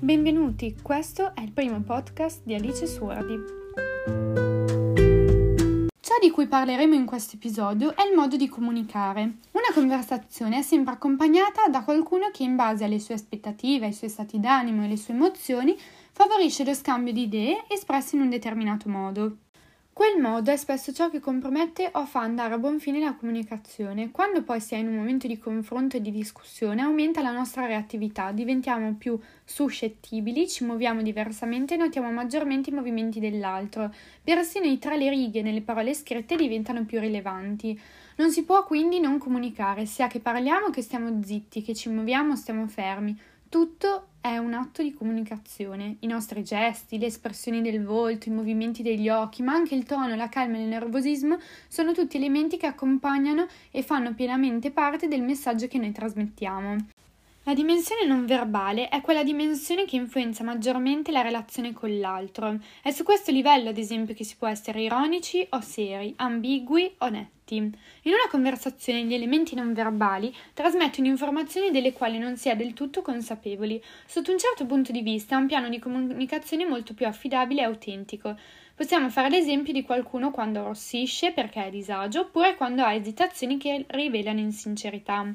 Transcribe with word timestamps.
Benvenuti, 0.00 0.76
questo 0.80 1.34
è 1.34 1.40
il 1.40 1.50
primo 1.50 1.80
podcast 1.80 2.42
di 2.44 2.54
Alice 2.54 2.86
Suordi. 2.86 3.34
Ciò 5.98 6.14
di 6.20 6.30
cui 6.30 6.46
parleremo 6.46 6.94
in 6.94 7.04
questo 7.04 7.34
episodio 7.34 7.96
è 7.96 8.06
il 8.08 8.14
modo 8.14 8.36
di 8.36 8.48
comunicare. 8.48 9.22
Una 9.50 9.72
conversazione 9.74 10.58
è 10.58 10.62
sempre 10.62 10.94
accompagnata 10.94 11.66
da 11.66 11.82
qualcuno 11.82 12.30
che 12.32 12.44
in 12.44 12.54
base 12.54 12.84
alle 12.84 13.00
sue 13.00 13.14
aspettative, 13.14 13.86
ai 13.86 13.92
suoi 13.92 14.08
stati 14.08 14.38
d'animo 14.38 14.82
e 14.82 14.84
alle 14.84 14.96
sue 14.96 15.14
emozioni 15.14 15.76
favorisce 16.12 16.64
lo 16.64 16.74
scambio 16.74 17.12
di 17.12 17.22
idee 17.22 17.64
espresse 17.68 18.14
in 18.14 18.22
un 18.22 18.28
determinato 18.28 18.88
modo. 18.88 19.36
Quel 19.98 20.20
modo 20.20 20.52
è 20.52 20.56
spesso 20.56 20.92
ciò 20.92 21.10
che 21.10 21.18
compromette 21.18 21.90
o 21.94 22.06
fa 22.06 22.20
andare 22.20 22.54
a 22.54 22.58
buon 22.58 22.78
fine 22.78 23.00
la 23.00 23.16
comunicazione. 23.16 24.12
Quando 24.12 24.44
poi 24.44 24.60
si 24.60 24.74
è 24.74 24.78
in 24.78 24.86
un 24.86 24.94
momento 24.94 25.26
di 25.26 25.38
confronto 25.38 25.96
e 25.96 26.00
di 26.00 26.12
discussione, 26.12 26.82
aumenta 26.82 27.20
la 27.20 27.32
nostra 27.32 27.66
reattività, 27.66 28.30
diventiamo 28.30 28.94
più 28.94 29.18
suscettibili, 29.44 30.48
ci 30.48 30.62
muoviamo 30.62 31.02
diversamente 31.02 31.74
e 31.74 31.78
notiamo 31.78 32.12
maggiormente 32.12 32.70
i 32.70 32.74
movimenti 32.74 33.18
dell'altro. 33.18 33.92
Persino 34.22 34.66
i 34.66 34.78
tra 34.78 34.94
le 34.94 35.10
righe 35.10 35.42
nelle 35.42 35.62
parole 35.62 35.92
scritte 35.94 36.36
diventano 36.36 36.84
più 36.84 37.00
rilevanti. 37.00 37.76
Non 38.18 38.30
si 38.30 38.44
può 38.44 38.62
quindi 38.62 39.00
non 39.00 39.18
comunicare, 39.18 39.84
sia 39.84 40.06
che 40.06 40.20
parliamo 40.20 40.70
che 40.70 40.80
stiamo 40.80 41.20
zitti, 41.24 41.60
che 41.60 41.74
ci 41.74 41.88
muoviamo 41.88 42.34
o 42.34 42.36
stiamo 42.36 42.68
fermi. 42.68 43.18
Tutto 43.48 44.08
è 44.20 44.36
un 44.36 44.52
atto 44.52 44.82
di 44.82 44.92
comunicazione. 44.92 45.96
I 46.00 46.06
nostri 46.06 46.44
gesti, 46.44 46.98
le 46.98 47.06
espressioni 47.06 47.62
del 47.62 47.82
volto, 47.82 48.28
i 48.28 48.32
movimenti 48.32 48.82
degli 48.82 49.08
occhi, 49.08 49.40
ma 49.42 49.54
anche 49.54 49.74
il 49.74 49.84
tono, 49.84 50.14
la 50.16 50.28
calma 50.28 50.58
e 50.58 50.62
il 50.62 50.68
nervosismo 50.68 51.38
sono 51.66 51.92
tutti 51.92 52.18
elementi 52.18 52.58
che 52.58 52.66
accompagnano 52.66 53.46
e 53.70 53.82
fanno 53.82 54.12
pienamente 54.12 54.70
parte 54.70 55.08
del 55.08 55.22
messaggio 55.22 55.66
che 55.66 55.78
noi 55.78 55.92
trasmettiamo. 55.92 56.76
La 57.48 57.54
dimensione 57.54 58.04
non 58.04 58.26
verbale 58.26 58.90
è 58.90 59.00
quella 59.00 59.22
dimensione 59.22 59.86
che 59.86 59.96
influenza 59.96 60.44
maggiormente 60.44 61.10
la 61.10 61.22
relazione 61.22 61.72
con 61.72 61.98
l'altro. 61.98 62.58
È 62.82 62.90
su 62.90 63.04
questo 63.04 63.30
livello, 63.30 63.70
ad 63.70 63.78
esempio, 63.78 64.12
che 64.12 64.22
si 64.22 64.36
può 64.36 64.48
essere 64.48 64.82
ironici 64.82 65.46
o 65.48 65.62
seri, 65.62 66.12
ambigui 66.16 66.96
o 66.98 67.08
netti. 67.08 67.56
In 67.56 67.72
una 68.04 68.28
conversazione 68.28 69.02
gli 69.04 69.14
elementi 69.14 69.54
non 69.54 69.72
verbali 69.72 70.30
trasmettono 70.52 71.06
informazioni 71.06 71.70
delle 71.70 71.94
quali 71.94 72.18
non 72.18 72.36
si 72.36 72.50
è 72.50 72.54
del 72.54 72.74
tutto 72.74 73.00
consapevoli. 73.00 73.82
Sotto 74.04 74.30
un 74.30 74.38
certo 74.38 74.66
punto 74.66 74.92
di 74.92 75.00
vista 75.00 75.34
è 75.34 75.38
un 75.38 75.46
piano 75.46 75.70
di 75.70 75.78
comunicazione 75.78 76.66
molto 76.66 76.92
più 76.92 77.06
affidabile 77.06 77.62
e 77.62 77.64
autentico. 77.64 78.36
Possiamo 78.74 79.08
fare 79.08 79.30
l'esempio 79.30 79.72
di 79.72 79.84
qualcuno 79.84 80.30
quando 80.30 80.60
arrossisce 80.60 81.32
perché 81.32 81.62
è 81.62 81.68
a 81.68 81.70
disagio 81.70 82.20
oppure 82.20 82.56
quando 82.56 82.82
ha 82.82 82.92
esitazioni 82.92 83.56
che 83.56 83.86
rivelano 83.88 84.38
insincerità. 84.38 85.34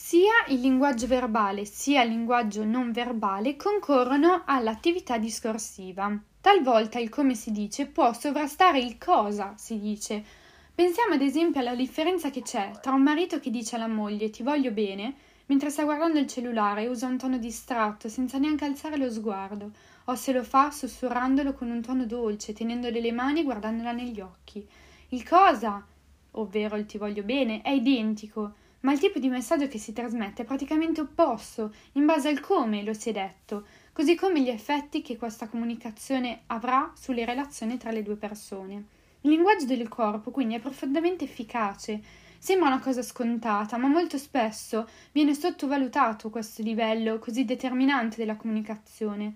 Sia 0.00 0.44
il 0.46 0.60
linguaggio 0.60 1.08
verbale 1.08 1.64
sia 1.64 2.02
il 2.02 2.10
linguaggio 2.10 2.64
non 2.64 2.92
verbale 2.92 3.56
concorrono 3.56 4.44
all'attività 4.46 5.18
discorsiva. 5.18 6.16
Talvolta 6.40 7.00
il 7.00 7.08
come 7.08 7.34
si 7.34 7.50
dice 7.50 7.86
può 7.86 8.12
sovrastare 8.12 8.78
il 8.78 8.96
cosa 8.96 9.54
si 9.56 9.78
dice. 9.80 10.24
Pensiamo 10.72 11.14
ad 11.14 11.20
esempio 11.20 11.60
alla 11.60 11.74
differenza 11.74 12.30
che 12.30 12.42
c'è 12.42 12.78
tra 12.80 12.92
un 12.92 13.02
marito 13.02 13.40
che 13.40 13.50
dice 13.50 13.74
alla 13.74 13.88
moglie 13.88 14.30
ti 14.30 14.44
voglio 14.44 14.70
bene 14.70 15.14
mentre 15.46 15.68
sta 15.68 15.82
guardando 15.82 16.20
il 16.20 16.28
cellulare 16.28 16.84
e 16.84 16.88
usa 16.88 17.08
un 17.08 17.18
tono 17.18 17.36
distratto 17.36 18.08
senza 18.08 18.38
neanche 18.38 18.64
alzare 18.64 18.96
lo 18.96 19.10
sguardo, 19.10 19.72
o 20.04 20.14
se 20.14 20.32
lo 20.32 20.44
fa 20.44 20.70
sussurrandolo 20.70 21.52
con 21.54 21.70
un 21.70 21.82
tono 21.82 22.06
dolce, 22.06 22.52
tenendole 22.52 23.00
le 23.00 23.12
mani 23.12 23.40
e 23.40 23.44
guardandola 23.44 23.90
negli 23.90 24.20
occhi. 24.20 24.64
Il 25.08 25.28
cosa, 25.28 25.84
ovvero 26.32 26.76
il 26.76 26.86
ti 26.86 26.98
voglio 26.98 27.24
bene, 27.24 27.62
è 27.62 27.70
identico 27.70 28.54
ma 28.80 28.92
il 28.92 28.98
tipo 28.98 29.18
di 29.18 29.28
messaggio 29.28 29.66
che 29.68 29.78
si 29.78 29.92
trasmette 29.92 30.42
è 30.42 30.44
praticamente 30.44 31.00
opposto, 31.00 31.74
in 31.92 32.04
base 32.04 32.28
al 32.28 32.40
come 32.40 32.82
lo 32.82 32.92
si 32.92 33.10
è 33.10 33.12
detto, 33.12 33.66
così 33.92 34.14
come 34.14 34.40
gli 34.40 34.48
effetti 34.48 35.02
che 35.02 35.16
questa 35.16 35.48
comunicazione 35.48 36.42
avrà 36.46 36.92
sulle 36.94 37.24
relazioni 37.24 37.76
tra 37.76 37.90
le 37.90 38.02
due 38.02 38.16
persone. 38.16 38.84
Il 39.22 39.30
linguaggio 39.30 39.64
del 39.64 39.88
corpo 39.88 40.30
quindi 40.30 40.54
è 40.54 40.60
profondamente 40.60 41.24
efficace. 41.24 42.00
Sembra 42.38 42.68
una 42.68 42.78
cosa 42.78 43.02
scontata, 43.02 43.76
ma 43.76 43.88
molto 43.88 44.16
spesso 44.16 44.88
viene 45.10 45.34
sottovalutato 45.34 46.30
questo 46.30 46.62
livello 46.62 47.18
così 47.18 47.44
determinante 47.44 48.16
della 48.16 48.36
comunicazione. 48.36 49.34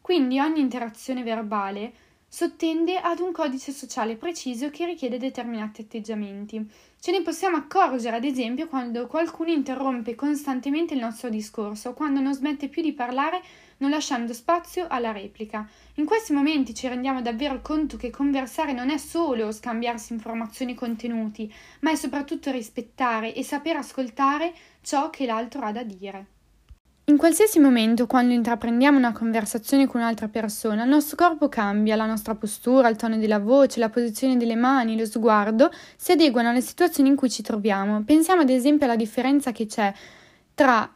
Quindi 0.00 0.40
ogni 0.40 0.60
interazione 0.60 1.22
verbale 1.22 1.92
sottende 2.32 2.96
ad 2.96 3.18
un 3.18 3.32
codice 3.32 3.72
sociale 3.72 4.14
preciso 4.14 4.70
che 4.70 4.86
richiede 4.86 5.18
determinati 5.18 5.80
atteggiamenti. 5.80 6.64
Ce 7.00 7.10
ne 7.10 7.22
possiamo 7.22 7.56
accorgere, 7.56 8.14
ad 8.14 8.24
esempio, 8.24 8.68
quando 8.68 9.08
qualcuno 9.08 9.50
interrompe 9.50 10.14
costantemente 10.14 10.94
il 10.94 11.00
nostro 11.00 11.28
discorso, 11.28 11.92
quando 11.92 12.20
non 12.20 12.32
smette 12.32 12.68
più 12.68 12.82
di 12.82 12.92
parlare, 12.92 13.42
non 13.78 13.90
lasciando 13.90 14.32
spazio 14.32 14.86
alla 14.88 15.10
replica. 15.10 15.68
In 15.94 16.04
questi 16.04 16.32
momenti 16.32 16.72
ci 16.72 16.86
rendiamo 16.86 17.20
davvero 17.20 17.60
conto 17.62 17.96
che 17.96 18.10
conversare 18.10 18.72
non 18.72 18.90
è 18.90 18.96
solo 18.96 19.50
scambiarsi 19.50 20.12
informazioni 20.12 20.72
e 20.72 20.76
contenuti, 20.76 21.52
ma 21.80 21.90
è 21.90 21.96
soprattutto 21.96 22.52
rispettare 22.52 23.34
e 23.34 23.42
saper 23.42 23.76
ascoltare 23.76 24.54
ciò 24.82 25.10
che 25.10 25.26
l'altro 25.26 25.62
ha 25.62 25.72
da 25.72 25.82
dire. 25.82 26.26
In 27.10 27.16
qualsiasi 27.16 27.58
momento, 27.58 28.06
quando 28.06 28.32
intraprendiamo 28.34 28.96
una 28.96 29.10
conversazione 29.10 29.88
con 29.88 30.00
un'altra 30.00 30.28
persona, 30.28 30.84
il 30.84 30.88
nostro 30.88 31.16
corpo 31.16 31.48
cambia, 31.48 31.96
la 31.96 32.06
nostra 32.06 32.36
postura, 32.36 32.88
il 32.88 32.94
tono 32.94 33.16
della 33.18 33.40
voce, 33.40 33.80
la 33.80 33.88
posizione 33.88 34.36
delle 34.36 34.54
mani, 34.54 34.96
lo 34.96 35.04
sguardo 35.04 35.72
si 35.96 36.12
adeguano 36.12 36.50
alle 36.50 36.60
situazioni 36.60 37.08
in 37.08 37.16
cui 37.16 37.28
ci 37.28 37.42
troviamo. 37.42 38.04
Pensiamo 38.04 38.42
ad 38.42 38.48
esempio 38.48 38.86
alla 38.86 38.94
differenza 38.94 39.50
che 39.50 39.66
c'è 39.66 39.92
tra 40.54 40.88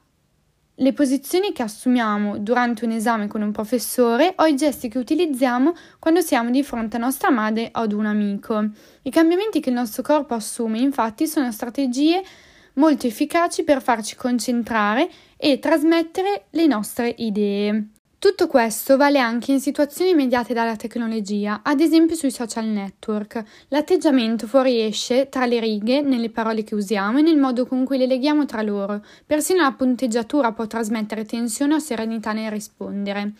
le 0.76 0.92
posizioni 0.92 1.50
che 1.50 1.64
assumiamo 1.64 2.38
durante 2.38 2.84
un 2.84 2.92
esame 2.92 3.26
con 3.26 3.42
un 3.42 3.50
professore 3.50 4.34
o 4.36 4.46
i 4.46 4.54
gesti 4.54 4.88
che 4.88 4.98
utilizziamo 4.98 5.74
quando 5.98 6.20
siamo 6.20 6.50
di 6.50 6.62
fronte 6.62 6.94
a 6.94 7.00
nostra 7.00 7.30
madre 7.30 7.72
o 7.74 7.80
ad 7.80 7.92
un 7.92 8.06
amico. 8.06 8.64
I 9.02 9.10
cambiamenti 9.10 9.58
che 9.58 9.70
il 9.70 9.74
nostro 9.74 10.04
corpo 10.04 10.34
assume, 10.34 10.78
infatti, 10.78 11.26
sono 11.26 11.50
strategie 11.50 12.22
molto 12.74 13.06
efficaci 13.06 13.64
per 13.64 13.82
farci 13.82 14.16
concentrare 14.16 15.08
e 15.36 15.58
trasmettere 15.58 16.46
le 16.50 16.66
nostre 16.66 17.14
idee. 17.18 17.88
Tutto 18.24 18.46
questo 18.46 18.96
vale 18.96 19.18
anche 19.18 19.52
in 19.52 19.60
situazioni 19.60 20.14
mediate 20.14 20.54
dalla 20.54 20.76
tecnologia, 20.76 21.60
ad 21.62 21.80
esempio 21.80 22.16
sui 22.16 22.30
social 22.30 22.64
network. 22.64 23.44
L'atteggiamento 23.68 24.46
fuoriesce 24.46 25.28
tra 25.28 25.44
le 25.44 25.60
righe 25.60 26.00
nelle 26.00 26.30
parole 26.30 26.64
che 26.64 26.74
usiamo 26.74 27.18
e 27.18 27.22
nel 27.22 27.36
modo 27.36 27.66
con 27.66 27.84
cui 27.84 27.98
le 27.98 28.06
leghiamo 28.06 28.46
tra 28.46 28.62
loro. 28.62 29.04
Persino 29.26 29.60
la 29.60 29.72
punteggiatura 29.72 30.52
può 30.52 30.66
trasmettere 30.66 31.26
tensione 31.26 31.74
o 31.74 31.78
serenità 31.78 32.32
nel 32.32 32.50
rispondere. 32.50 33.34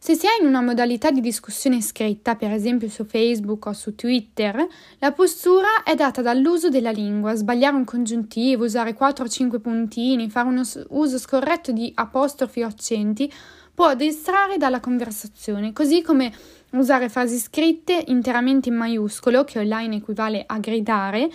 Se 0.00 0.14
si 0.14 0.26
è 0.26 0.40
in 0.40 0.46
una 0.46 0.62
modalità 0.62 1.10
di 1.10 1.20
discussione 1.20 1.80
scritta, 1.80 2.36
per 2.36 2.52
esempio 2.52 2.88
su 2.88 3.04
Facebook 3.04 3.66
o 3.66 3.72
su 3.72 3.96
Twitter, 3.96 4.64
la 5.00 5.10
postura 5.10 5.82
è 5.84 5.96
data 5.96 6.22
dall'uso 6.22 6.68
della 6.68 6.92
lingua, 6.92 7.34
sbagliare 7.34 7.74
un 7.74 7.84
congiuntivo, 7.84 8.64
usare 8.64 8.94
4 8.94 9.24
o 9.24 9.28
5 9.28 9.58
puntini, 9.58 10.30
fare 10.30 10.48
un 10.48 10.62
uso 10.90 11.18
scorretto 11.18 11.72
di 11.72 11.90
apostrofi 11.96 12.62
o 12.62 12.68
accenti 12.68 13.30
può 13.74 13.94
distrarre 13.94 14.56
dalla 14.56 14.80
conversazione, 14.80 15.72
così 15.72 16.00
come 16.02 16.32
usare 16.70 17.08
frasi 17.08 17.38
scritte 17.38 18.04
interamente 18.06 18.68
in 18.68 18.76
maiuscolo, 18.76 19.42
che 19.42 19.58
online 19.58 19.96
equivale 19.96 20.44
a 20.46 20.58
gridare, 20.58 21.28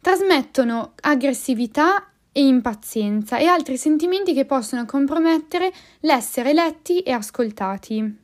trasmettono 0.00 0.94
aggressività 1.00 2.08
e 2.36 2.44
impazienza 2.44 3.38
e 3.38 3.46
altri 3.46 3.76
sentimenti 3.76 4.34
che 4.34 4.44
possono 4.44 4.84
compromettere 4.86 5.72
l'essere 6.00 6.52
letti 6.52 6.98
e 6.98 7.12
ascoltati. 7.12 8.22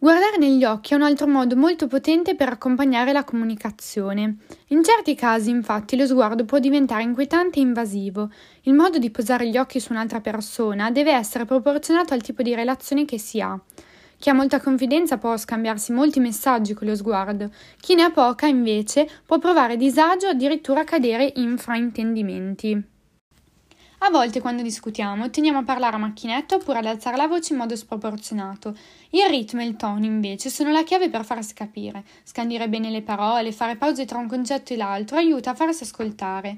Guardare 0.00 0.38
negli 0.38 0.64
occhi 0.64 0.92
è 0.94 0.96
un 0.96 1.02
altro 1.02 1.26
modo 1.26 1.56
molto 1.56 1.88
potente 1.88 2.34
per 2.34 2.48
accompagnare 2.48 3.12
la 3.12 3.24
comunicazione. 3.24 4.36
In 4.68 4.82
certi 4.82 5.14
casi, 5.14 5.50
infatti, 5.50 5.96
lo 5.96 6.06
sguardo 6.06 6.46
può 6.46 6.58
diventare 6.58 7.02
inquietante 7.02 7.58
e 7.58 7.62
invasivo. 7.62 8.30
Il 8.62 8.74
modo 8.74 8.98
di 8.98 9.10
posare 9.10 9.48
gli 9.48 9.58
occhi 9.58 9.78
su 9.78 9.92
un'altra 9.92 10.20
persona 10.20 10.90
deve 10.90 11.12
essere 11.12 11.44
proporzionato 11.44 12.14
al 12.14 12.22
tipo 12.22 12.42
di 12.42 12.54
relazione 12.54 13.04
che 13.04 13.18
si 13.18 13.40
ha. 13.40 13.60
Chi 14.18 14.30
ha 14.30 14.34
molta 14.34 14.60
confidenza 14.60 15.18
può 15.18 15.36
scambiarsi 15.36 15.92
molti 15.92 16.18
messaggi 16.18 16.72
con 16.74 16.88
lo 16.88 16.96
sguardo, 16.96 17.50
chi 17.78 17.94
ne 17.94 18.04
ha 18.04 18.10
poca, 18.10 18.46
invece, 18.46 19.06
può 19.26 19.38
provare 19.38 19.76
disagio 19.76 20.28
o 20.28 20.30
addirittura 20.30 20.82
cadere 20.84 21.30
in 21.36 21.58
fraintendimenti. 21.58 22.96
A 24.00 24.10
volte 24.10 24.40
quando 24.40 24.62
discutiamo 24.62 25.28
tendiamo 25.28 25.58
a 25.58 25.64
parlare 25.64 25.96
a 25.96 25.98
macchinetta 25.98 26.54
oppure 26.54 26.78
ad 26.78 26.86
alzare 26.86 27.16
la 27.16 27.26
voce 27.26 27.52
in 27.52 27.58
modo 27.58 27.74
sproporzionato. 27.74 28.76
Il 29.10 29.28
ritmo 29.28 29.60
e 29.60 29.64
il 29.64 29.76
tono 29.76 30.04
invece 30.04 30.50
sono 30.50 30.70
la 30.70 30.84
chiave 30.84 31.10
per 31.10 31.24
farsi 31.24 31.52
capire. 31.52 32.04
Scandire 32.22 32.68
bene 32.68 32.90
le 32.90 33.02
parole, 33.02 33.50
fare 33.50 33.76
pause 33.76 34.04
tra 34.04 34.18
un 34.18 34.28
concetto 34.28 34.72
e 34.72 34.76
l'altro 34.76 35.16
aiuta 35.16 35.50
a 35.50 35.54
farsi 35.54 35.82
ascoltare. 35.82 36.56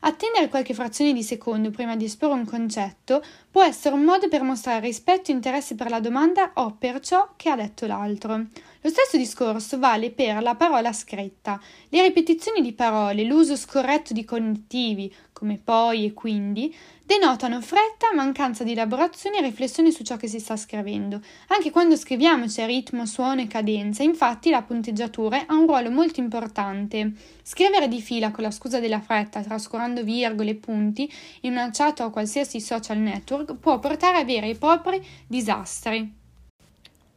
Attendere 0.00 0.48
qualche 0.48 0.74
frazione 0.74 1.12
di 1.12 1.22
secondo 1.22 1.70
prima 1.70 1.94
di 1.94 2.06
esporre 2.06 2.34
un 2.34 2.44
concetto 2.44 3.22
può 3.50 3.62
essere 3.62 3.94
un 3.94 4.02
modo 4.02 4.28
per 4.28 4.42
mostrare 4.42 4.80
rispetto 4.80 5.30
e 5.30 5.34
interesse 5.34 5.76
per 5.76 5.90
la 5.90 6.00
domanda 6.00 6.50
o 6.54 6.74
per 6.76 6.98
ciò 7.00 7.34
che 7.36 7.50
ha 7.50 7.56
detto 7.56 7.86
l'altro. 7.86 8.46
Lo 8.82 8.88
stesso 8.88 9.18
discorso 9.18 9.78
vale 9.78 10.10
per 10.10 10.40
la 10.40 10.54
parola 10.54 10.90
scritta. 10.94 11.60
Le 11.90 12.00
ripetizioni 12.00 12.62
di 12.62 12.72
parole, 12.72 13.24
l'uso 13.24 13.54
scorretto 13.54 14.14
di 14.14 14.24
connettivi, 14.24 15.14
come 15.34 15.60
poi 15.62 16.06
e 16.06 16.14
quindi, 16.14 16.74
denotano 17.04 17.60
fretta, 17.60 18.14
mancanza 18.14 18.64
di 18.64 18.72
elaborazione 18.72 19.36
e 19.36 19.42
riflessione 19.42 19.90
su 19.90 20.02
ciò 20.02 20.16
che 20.16 20.28
si 20.28 20.40
sta 20.40 20.56
scrivendo. 20.56 21.20
Anche 21.48 21.70
quando 21.70 21.94
scriviamo 21.94 22.46
c'è 22.46 22.64
ritmo, 22.64 23.04
suono 23.04 23.42
e 23.42 23.48
cadenza, 23.48 24.02
infatti 24.02 24.48
la 24.48 24.62
punteggiatura 24.62 25.44
ha 25.44 25.54
un 25.54 25.66
ruolo 25.66 25.90
molto 25.90 26.20
importante. 26.20 27.12
Scrivere 27.42 27.86
di 27.86 28.00
fila 28.00 28.30
con 28.30 28.44
la 28.44 28.50
scusa 28.50 28.80
della 28.80 29.00
fretta, 29.00 29.42
trascurando 29.42 30.02
virgole 30.02 30.52
e 30.52 30.54
punti, 30.54 31.12
in 31.42 31.52
una 31.52 31.68
chat 31.70 32.00
o 32.00 32.08
qualsiasi 32.08 32.62
social 32.62 32.96
network, 32.96 33.56
può 33.56 33.78
portare 33.78 34.16
a 34.16 34.24
veri 34.24 34.48
e 34.48 34.56
propri 34.56 35.06
disastri. 35.26 36.19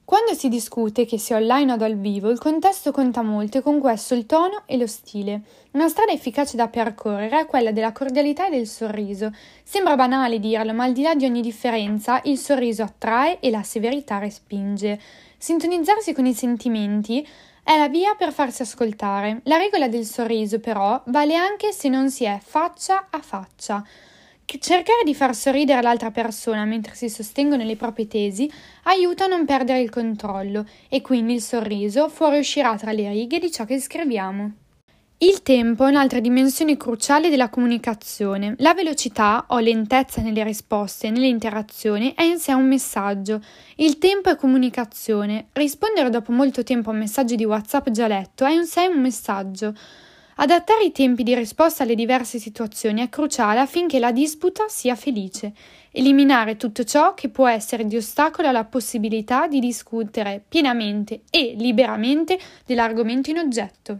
Quando 0.05 0.33
si 0.33 0.49
discute, 0.49 1.05
che 1.05 1.17
sia 1.17 1.37
online 1.37 1.71
o 1.71 1.77
dal 1.77 1.95
vivo, 1.95 2.29
il 2.29 2.37
contesto 2.37 2.91
conta 2.91 3.21
molto 3.21 3.59
e 3.59 3.61
con 3.61 3.79
questo 3.79 4.13
il 4.13 4.25
tono 4.25 4.63
e 4.65 4.77
lo 4.77 4.85
stile. 4.85 5.43
Una 5.71 5.87
strada 5.87 6.11
efficace 6.11 6.57
da 6.57 6.67
percorrere 6.67 7.39
è 7.39 7.45
quella 7.45 7.71
della 7.71 7.93
cordialità 7.93 8.47
e 8.47 8.51
del 8.51 8.67
sorriso. 8.67 9.31
Sembra 9.63 9.95
banale 9.95 10.39
dirlo, 10.39 10.73
ma 10.73 10.83
al 10.83 10.91
di 10.91 11.03
là 11.03 11.15
di 11.15 11.23
ogni 11.23 11.41
differenza, 11.41 12.19
il 12.25 12.37
sorriso 12.37 12.83
attrae 12.83 13.39
e 13.39 13.49
la 13.49 13.63
severità 13.63 14.17
respinge. 14.17 14.99
Sintonizzarsi 15.37 16.11
con 16.11 16.25
i 16.25 16.33
sentimenti 16.33 17.25
è 17.63 17.77
la 17.77 17.87
via 17.87 18.13
per 18.15 18.33
farsi 18.33 18.61
ascoltare. 18.61 19.39
La 19.45 19.55
regola 19.55 19.87
del 19.87 20.03
sorriso, 20.03 20.59
però, 20.59 21.01
vale 21.05 21.35
anche 21.35 21.71
se 21.71 21.87
non 21.87 22.09
si 22.09 22.25
è 22.25 22.39
faccia 22.43 23.07
a 23.09 23.19
faccia. 23.19 23.81
Cercare 24.45 25.01
di 25.03 25.15
far 25.15 25.35
sorridere 25.35 25.81
l'altra 25.81 26.11
persona 26.11 26.63
mentre 26.63 26.95
si 26.95 27.09
sostengono 27.09 27.63
le 27.63 27.75
proprie 27.75 28.07
tesi 28.07 28.49
aiuta 28.83 29.25
a 29.25 29.27
non 29.27 29.45
perdere 29.45 29.81
il 29.81 29.89
controllo 29.89 30.65
e 30.87 31.01
quindi 31.01 31.33
il 31.33 31.41
sorriso 31.41 32.07
fuoriuscirà 32.07 32.75
tra 32.77 32.91
le 32.91 33.09
righe 33.09 33.39
di 33.39 33.51
ciò 33.51 33.65
che 33.65 33.79
scriviamo. 33.79 34.53
Il 35.23 35.41
tempo 35.41 35.85
è 35.85 35.89
un'altra 35.89 36.19
dimensione 36.19 36.75
cruciale 36.75 37.29
della 37.29 37.49
comunicazione. 37.49 38.55
La 38.57 38.73
velocità 38.73 39.45
o 39.49 39.59
lentezza 39.59 40.21
nelle 40.21 40.43
risposte 40.43 41.07
e 41.07 41.11
nelle 41.11 41.27
interazioni 41.27 42.13
è 42.13 42.23
in 42.23 42.39
sé 42.39 42.51
un 42.51 42.67
messaggio. 42.67 43.41
Il 43.77 43.99
tempo 43.99 44.29
è 44.29 44.35
comunicazione. 44.35 45.47
Rispondere 45.53 46.09
dopo 46.09 46.33
molto 46.33 46.63
tempo 46.63 46.89
a 46.89 46.93
un 46.93 46.99
messaggio 46.99 47.35
di 47.35 47.45
WhatsApp 47.45 47.89
già 47.89 48.07
letto 48.07 48.43
è 48.43 48.51
in 48.51 48.65
sé 48.65 48.85
un 48.87 48.99
messaggio. 48.99 49.73
Adattare 50.35 50.85
i 50.85 50.91
tempi 50.91 51.21
di 51.21 51.35
risposta 51.35 51.83
alle 51.83 51.93
diverse 51.93 52.39
situazioni 52.39 53.01
è 53.01 53.09
cruciale 53.09 53.59
affinché 53.59 53.99
la 53.99 54.11
disputa 54.11 54.65
sia 54.67 54.95
felice. 54.95 55.53
Eliminare 55.91 56.57
tutto 56.57 56.83
ciò 56.83 57.13
che 57.13 57.29
può 57.29 57.47
essere 57.47 57.85
di 57.85 57.97
ostacolo 57.97 58.47
alla 58.47 58.65
possibilità 58.65 59.47
di 59.47 59.59
discutere 59.59 60.43
pienamente 60.47 61.21
e 61.29 61.53
liberamente 61.55 62.39
dell'argomento 62.65 63.29
in 63.29 63.37
oggetto. 63.37 63.99